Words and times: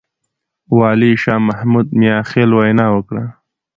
والي 0.77 1.11
شاه 1.23 1.39
محمود 1.47 1.87
مياخيل 1.99 2.49
وينا 2.57 2.85
وکړه. 2.95 3.25